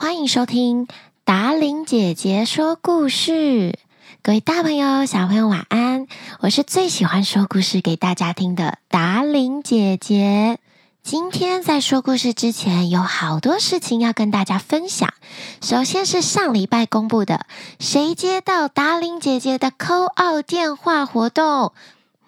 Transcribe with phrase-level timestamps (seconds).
[0.00, 0.86] 欢迎收听
[1.24, 3.76] 达伶姐姐说故事。
[4.22, 6.06] 各位大朋友、小朋友，晚安！
[6.38, 10.60] 我是最喜欢说故事给大家听的达伶姐姐。
[11.02, 15.12] 今天在说故事之前，有好多事情要跟大家分享。
[15.60, 17.46] 首先是上礼拜公布的
[17.80, 21.72] “谁接到达伶姐姐的 call out 电话”活动。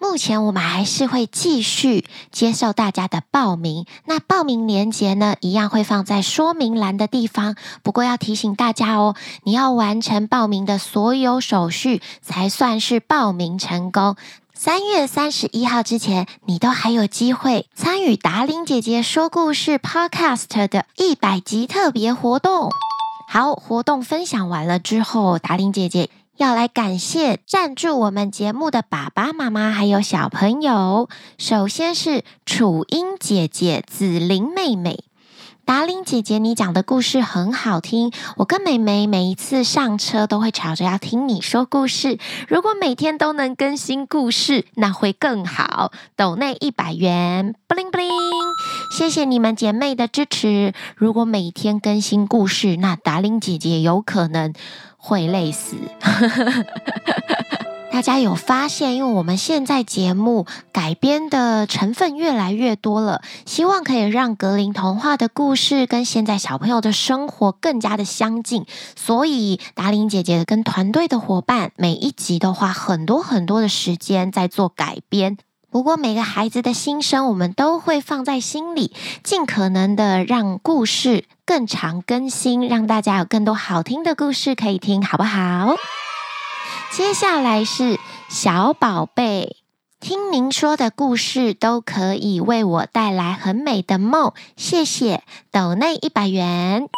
[0.01, 7.55] 目前我们还是会继续接受大家的报名，那报名链接呢，一样会放在说明栏的地方。
[7.83, 14.15] 不过要提醒大家哦，你要完成报名的所有手续，才算是报名成功。
[14.55, 22.71] 三月三十一号之前，你都还有机会参与达伶姐姐说故事 Podcast 的一百集特别活动。
[23.29, 26.09] 好，活动分享完了之后，达伶姐姐。
[26.37, 31.09] 要来感谢赞助我们节目的爸爸妈妈还有小朋友。
[31.37, 35.03] 首先是楚英姐姐、紫玲妹妹。
[35.63, 38.11] 达玲姐姐，你讲的故事很好听。
[38.37, 42.17] 我跟妹妹每一次上车都会吵着要听你说故事。
[42.47, 45.91] 如果每天都能更新故事，那会更好。
[46.15, 48.09] 抖内一百元，布灵布灵。
[48.97, 50.73] 谢谢你们姐妹的支持。
[50.95, 54.53] 如果每天更新故事，那达玲姐姐有可能。
[55.01, 55.75] 会累死！
[57.91, 75.37] 大家有发现，因为我们现在节目改编的成分越来越多了，希望可以让格林童话的故事跟现在小朋友的生活更加的相近，所以达玲姐姐跟团队的伙伴每一集都花很多很多的时间在做改编。
[75.71, 85.75] 不过每个孩子的心声，我们都会放在心里，尽可能的让故事更常更新，让大家有更多好听的故事可以听，好不好？
[86.91, 89.55] 接下来是小宝贝，
[90.01, 95.23] 听您说的故事都可以为我带来很美的梦，谢谢。
[95.51, 96.89] 抖内一百元，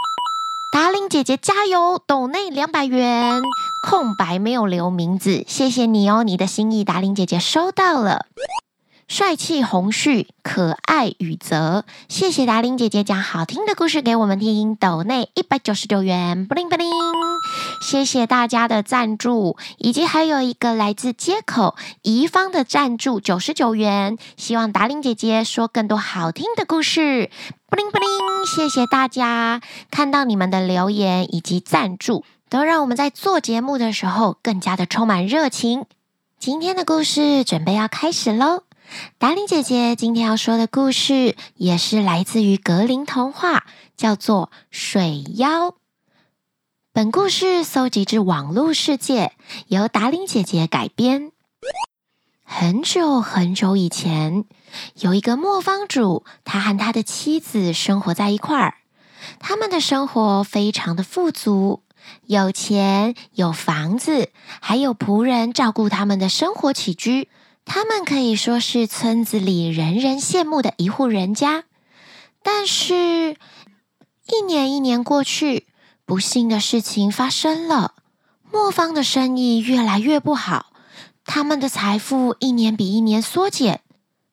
[0.74, 2.02] 达伶姐姐加油！
[2.08, 3.44] 抖内两百元，
[3.88, 8.26] 空白没有留名字，谢谢你哦，你的心意，达伶姐姐收到了。
[9.08, 14.76] 帅气红旭，可爱宇泽，谢谢达伶姐姐讲好听的故事给我们听。
[14.76, 16.89] 抖内一百九十九元，布灵布灵，
[17.88, 27.30] 谢谢大家的赞助，以及还有一个来自街口宜芳的赞助九十九元，希望达伶姐姐说更多好听的故事。
[27.73, 35.88] 布灵布灵，谢谢大家，看到你们的留言以及赞助，都让我们在做节目的时候更加的充满热情。
[36.38, 38.62] 今天的故事准备要开始喽。
[39.17, 43.66] 达伶姐姐今天要说的故事也是来自于格林童话，
[43.98, 45.72] 叫做《水妖》。
[46.92, 49.33] 本故事搜集至网络世界，
[49.66, 51.32] 由达伶姐姐改编。
[52.55, 54.45] 很久很久以前，
[54.99, 58.75] 有一个磨坊主，他和他的妻子生活在一块儿。
[59.39, 61.81] 他们的生活非常的富足，
[62.27, 64.30] 有钱，有房子，
[64.61, 67.27] 还有仆人照顾他们的生活起居。
[67.65, 71.64] 他们可以说是村子里人人羡慕的一户人家，
[72.43, 73.35] 但是，
[74.27, 75.65] 一年一年过去，
[76.05, 77.95] 不幸的事情发生了。
[78.52, 80.67] 磨坊的生意越来越不好，
[81.26, 83.82] 他们的财富一年比一年缩减。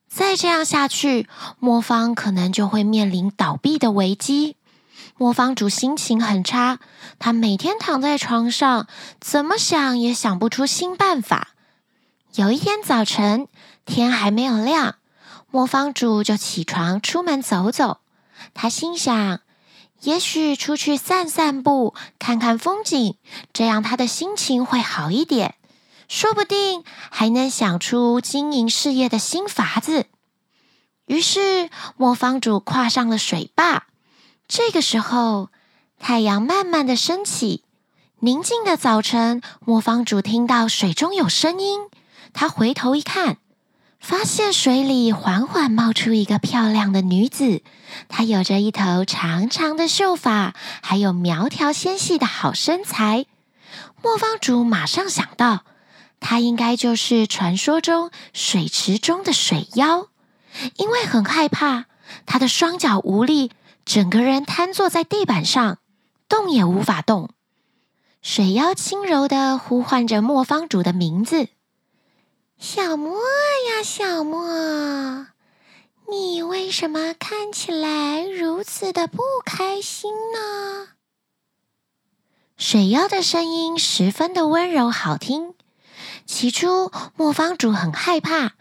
[0.09, 1.29] 再这样下去，
[1.61, 4.57] 磨坊可能就会面临倒闭的危机。
[5.17, 6.81] 磨坊主心情很差，
[7.19, 8.87] 他每天躺在床上，
[9.21, 11.51] 怎么想也想不出新办法。
[12.35, 13.47] 有一天早晨，
[13.85, 14.97] 天还没有亮，
[15.51, 17.99] 磨坊主就起床出门走走。
[18.55, 19.41] 他心想，
[20.01, 23.17] 也许出去散散步，看看风景，
[23.53, 25.55] 这样他的心情会好一点，
[26.11, 30.07] 说不定还能想出经营事业的新法子。
[31.07, 33.85] 于是，磨坊主跨上了水坝。
[34.49, 35.51] 这个时候，
[36.01, 37.63] 太阳慢慢的升起。
[38.19, 41.83] 宁静的早晨，磨坊主听到水中有声音。
[42.33, 43.37] 他回头一看，
[44.01, 47.63] 发现水里缓缓冒出一个漂亮的女子。
[48.09, 53.27] 她有着一头长长的秀发，还有苗条纤细的好身材。
[54.03, 55.65] 磨坊主马上想到，
[56.21, 60.09] 它应该就是传说中水池中的水妖。
[60.77, 61.87] 因为很害怕，
[62.27, 63.51] 她的双脚无力，
[63.85, 65.79] 整个人瘫坐在地板上，
[66.29, 67.31] 动也无法动。
[68.21, 71.49] 水妖轻柔的呼唤着磨坊主的名字。
[72.59, 75.29] 小莫呀，小莫，
[76.11, 80.89] 你为什么看起来如此的不开心呢？
[82.59, 85.55] 水妖的声音十分的温柔好听。
[86.31, 88.53] 起初，磨坊主很害怕，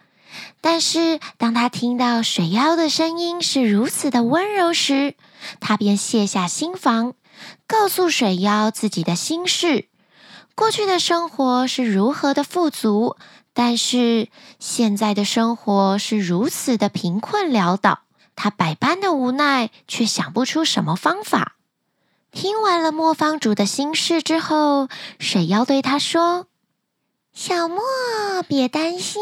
[0.59, 5.15] 但是当他听到水妖的声音是如此的温柔时，
[5.59, 7.13] 他便卸下心防，
[7.67, 9.85] 告诉水妖自己的心事。
[10.55, 13.17] 过去的生活是如何的富足，
[13.53, 17.99] 但是现在的生活是如此的贫困潦倒。
[18.35, 21.55] 他百般的无奈，却想不出什么方法。
[22.31, 24.89] 听完了磨坊主的心事之后，
[25.19, 26.47] 水妖对他说
[27.41, 27.79] ：“小莫，
[28.49, 29.21] 别担心，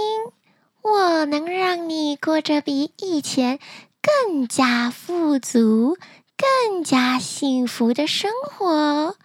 [0.82, 3.60] 我能让你过着比以前
[4.02, 6.00] 更加富足、
[6.36, 9.16] 更加幸福的生活。”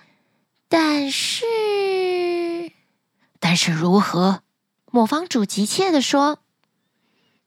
[0.69, 1.47] 但是，
[3.41, 4.43] 但是如何？
[4.91, 6.41] 魔方主急切地说：“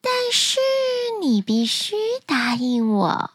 [0.02, 0.58] 但是
[1.22, 1.94] 你必须
[2.26, 3.30] 答应我，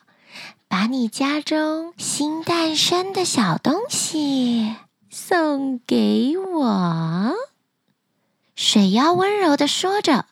[0.66, 4.74] 把你家中新诞生的小东西
[5.08, 7.36] 送给我。”
[8.62, 10.26] 水妖温柔地说着。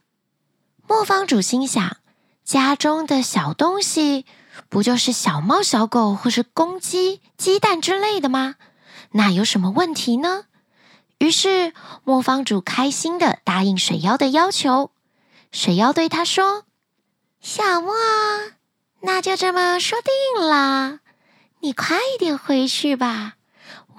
[0.86, 1.96] 磨坊主心想：
[2.44, 4.26] 家中的小东西，
[4.68, 8.56] 不就是小猫、小狗，或是公鸡、鸡蛋之类的吗？
[9.12, 10.44] 那有什么问题呢？
[11.16, 11.72] 于是
[12.04, 14.90] 磨坊主开心地答应水妖的要求。
[15.50, 16.64] 水妖对他说
[17.40, 17.94] ：“小莫，
[19.00, 21.00] 那就这么说定了。
[21.60, 23.36] 你快一点回去吧，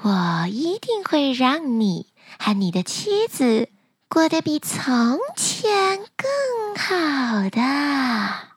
[0.04, 3.70] 我一定会让你和你的妻子
[4.10, 8.50] 过得比从前更好的。”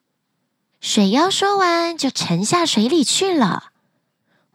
[0.81, 3.70] 水妖说完，就沉下水里去了。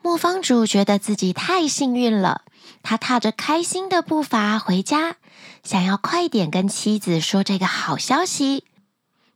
[0.02, 2.42] 磨坊主觉得自己太幸运了，
[2.84, 5.16] 他踏着开心的步伐回家，
[5.64, 8.66] 想要快点跟妻子说这个好消息。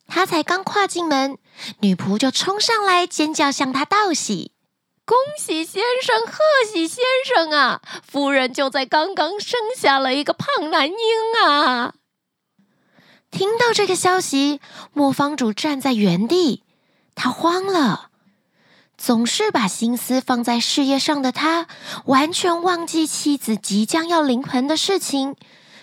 [0.08, 1.38] 他才刚跨进门，
[1.80, 4.52] 女仆就冲上来尖叫向他道喜
[5.12, 6.38] ：“恭喜先生，贺
[6.72, 7.82] 喜先生啊！
[8.02, 10.96] 夫人就在刚刚生下了一个胖男婴
[11.46, 11.96] 啊！”
[13.30, 14.62] 听到这个消息，
[14.94, 16.64] 磨坊主站在原地，
[17.14, 18.12] 他慌了。
[18.98, 21.68] 总是把心思放在事业上的他，
[22.06, 25.36] 完全忘记妻子即将要临盆的事情。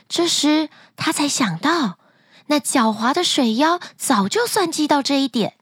[0.08, 1.98] 这时，他才想到，
[2.46, 5.58] 那狡猾的水妖早就算计到这一点。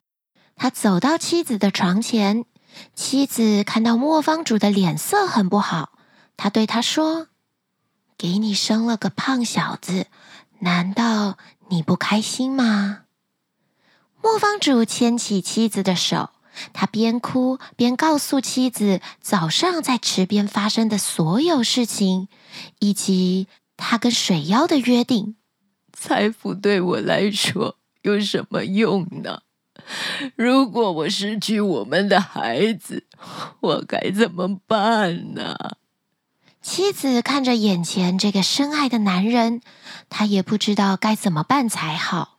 [0.55, 2.45] 他走到妻子的床前，
[2.95, 5.99] 妻子看到磨坊主的脸色很不好，
[6.37, 7.29] 他对他说
[8.19, 10.07] ：“给你生了个胖小子，
[10.61, 11.39] 难道
[11.69, 13.05] 你不开心吗？”
[14.23, 16.31] 磨坊主牵起妻子的手。
[16.73, 22.29] 他边哭边告诉妻子早上在池边发生的所有事情，
[22.79, 23.47] 以及
[23.77, 25.37] 他跟水妖的约定。
[25.93, 29.43] 财富对我来说有什么用呢？
[30.37, 33.05] 如果我失去我们的孩子，
[33.61, 35.57] 我该怎么办呢？
[36.61, 39.61] 妻子看着眼前这个深爱的男人，
[40.09, 42.39] 她也不知道该怎么办才好。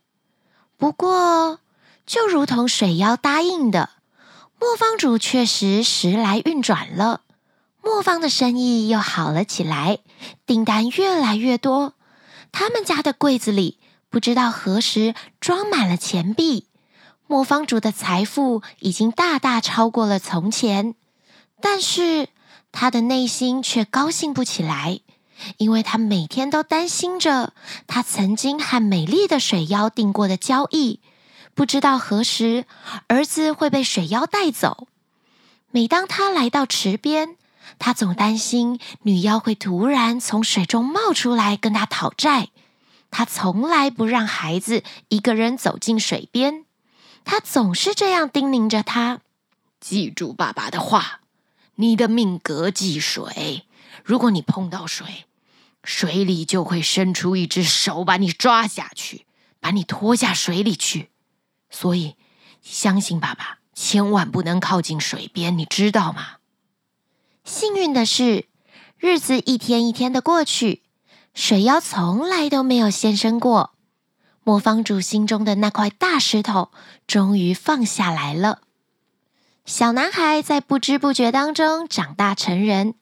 [0.75, 1.59] 不过，
[2.05, 3.91] 就如同水妖答应的。
[4.59, 7.21] 磨坊主确实时来运转了，
[7.81, 9.99] 磨坊的生意又好了起来，
[10.45, 11.93] 订单越来越多。
[12.51, 13.77] 他们家的柜子里
[14.09, 16.66] 不知道何时装满了钱币，
[17.27, 20.95] 磨坊主的财富已经大大超过了从前。
[21.61, 22.29] 但是
[22.71, 24.99] 他的内心却高兴不起来，
[25.57, 27.53] 因为他每天都担心着
[27.85, 30.99] 他曾经和美丽的水妖订过的交易。
[31.53, 32.65] 不知道何时
[33.07, 34.87] 儿子会被水妖带走。
[35.71, 37.35] 每当他来到池边，
[37.79, 42.49] 他总担心女妖会突然从水中冒出来跟他讨债。
[43.09, 46.65] 他从来不让孩子一个人走进水边，
[47.29, 49.19] 他总是这样叮咛着他
[49.81, 51.19] ：“记住爸爸的话，
[51.75, 53.65] 你的命格忌水。
[54.05, 55.25] 如果你碰到水，
[55.83, 59.25] 水里就会伸出一只手把你抓下去，
[59.59, 61.09] 把你拖下水里去。”
[61.69, 62.15] 所以，
[62.61, 66.37] 相信爸爸，千万不能靠近水边，你知道吗？
[67.43, 68.45] 幸运的是，
[68.97, 70.81] 日子一天一天的过去，
[71.33, 73.73] 水妖从来都没有现身过。
[74.47, 76.69] 磨坊主心中的那块大石头
[77.05, 78.61] 终于放下来了。
[79.65, 82.93] 小男孩在不知不觉当中长大成人，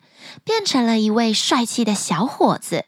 [0.44, 2.86] 变成了一位帅气的小伙子。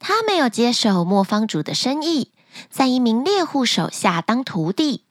[0.00, 2.32] 他没有接手磨坊主的生意。
[2.68, 5.04] 在一名猎户手下当徒弟，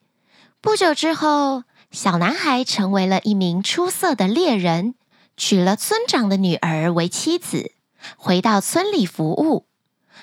[0.60, 4.96] 不久之后，小男孩成为了一名出色的猎人，
[5.38, 7.72] 娶了村长的女儿为妻子，
[8.18, 9.68] 回到村里服务。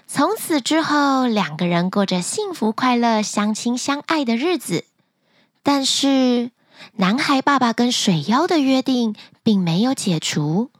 [0.07, 4.85] 从此之后，两个人过着幸福快乐、相亲相爱的日子。
[5.63, 6.51] 但是，
[6.97, 10.71] 男孩爸爸跟水妖的约定并没有解除。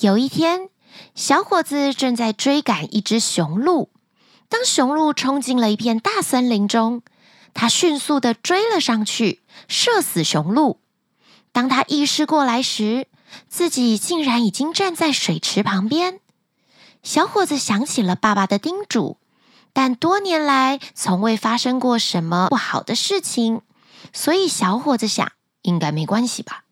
[0.00, 0.70] 有一天，
[1.14, 3.90] 小伙子正在追赶一只雄鹿。
[4.48, 7.02] 当雄鹿冲进了一片大森林中，
[7.52, 10.80] 他迅速地追了上去，射死雄鹿。
[11.52, 13.06] 当他意识过来时，
[13.48, 16.20] 自己竟然已经站在水池旁边。
[17.02, 19.16] 小伙子想起了爸爸的叮嘱，
[19.72, 23.62] 但多年来从未发生过什么不好的事情，
[24.12, 26.64] 所以小伙子想，应该没关系吧。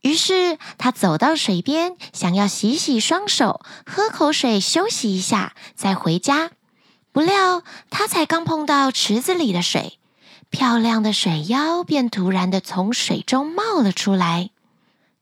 [0.00, 6.52] 于是他走到水边，想要洗洗双手，喝口水，休息一下，再回家。
[7.12, 9.98] 不料他才刚碰到池子里的水，
[10.50, 14.50] 漂亮的水妖便突然的从水中冒了出来。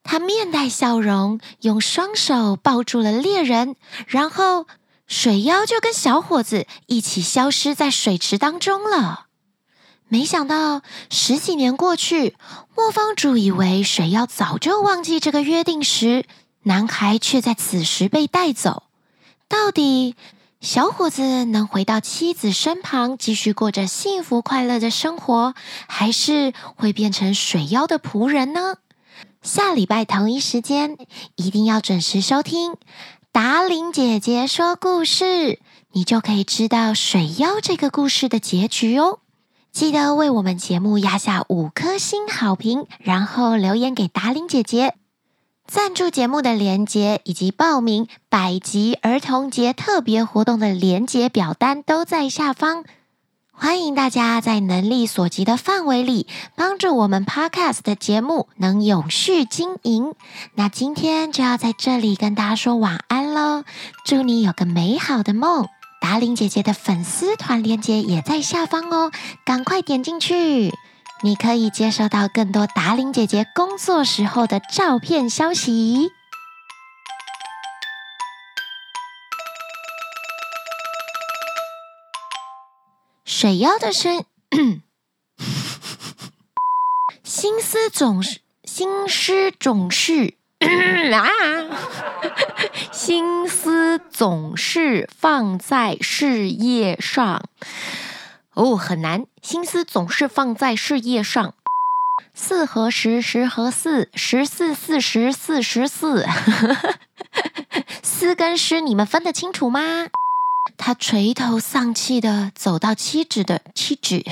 [0.06, 4.66] 他面带笑容，用双手抱住了猎人，然后
[5.06, 9.26] 水妖就跟小伙子一起消失在水池当中了。
[10.08, 12.36] 没想到十几年过去，
[12.76, 16.24] 磨坊主以为水妖早就忘记这个约定时，
[16.62, 18.84] 男孩却在此时被带走。
[19.48, 20.14] 到底
[20.60, 25.54] 小伙子能回到妻子身旁，继续过着幸福快乐的生活，
[25.88, 28.76] 还是会变成水妖的仆人呢？
[29.46, 30.96] 下礼拜同一时间，
[31.36, 32.74] 一定要准时收听
[33.30, 35.60] 达伶姐姐说故事，
[35.92, 39.20] 你就可以知道水妖这个故事的结局哦。
[39.70, 44.96] 记得为我们节目压下五颗星好评，然后留言给达伶姐姐。
[45.64, 52.84] 赞助节目的链接以及报名百集儿童节特别活动的链接表单都在下方。
[53.58, 60.14] 欢迎大家在能力所及的范围里，帮助我们 Podcast 的节目能永续经营。
[60.54, 63.64] 那今天就要在这里跟大家说晚安喽，
[64.04, 65.66] 祝你有个美好的梦。
[66.02, 69.10] 达玲姐姐的粉丝团链接也在下方哦，
[69.46, 70.74] 赶快点进去，
[71.22, 76.10] 你可以接收到更多达玲姐姐工作时候的照片消息。
[83.38, 84.24] 水妖的声，
[87.22, 90.32] 心思总是心思总是
[91.12, 91.28] 啊，
[92.90, 97.42] 心思总是放在事业上。
[98.54, 101.52] 哦，很难，心思总是放在事业上。
[102.32, 106.26] 四和十，十和四，十四四十四十四。
[108.02, 110.06] 四跟十，你们分得清楚吗？
[110.76, 114.24] 他垂头丧气地走到妻子的妻子。